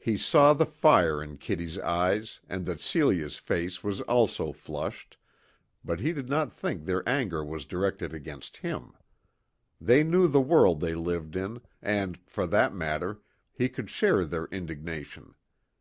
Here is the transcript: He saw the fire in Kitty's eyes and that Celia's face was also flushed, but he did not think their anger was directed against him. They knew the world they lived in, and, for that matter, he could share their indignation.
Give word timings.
He 0.00 0.16
saw 0.16 0.54
the 0.54 0.66
fire 0.66 1.22
in 1.22 1.38
Kitty's 1.38 1.78
eyes 1.78 2.40
and 2.48 2.66
that 2.66 2.80
Celia's 2.80 3.36
face 3.36 3.84
was 3.84 4.00
also 4.00 4.50
flushed, 4.50 5.16
but 5.84 6.00
he 6.00 6.12
did 6.12 6.28
not 6.28 6.52
think 6.52 6.84
their 6.84 7.08
anger 7.08 7.44
was 7.44 7.64
directed 7.64 8.12
against 8.12 8.56
him. 8.56 8.92
They 9.80 10.02
knew 10.02 10.26
the 10.26 10.40
world 10.40 10.80
they 10.80 10.96
lived 10.96 11.36
in, 11.36 11.60
and, 11.80 12.16
for 12.26 12.44
that 12.48 12.74
matter, 12.74 13.20
he 13.52 13.68
could 13.68 13.88
share 13.88 14.24
their 14.24 14.46
indignation. 14.46 15.32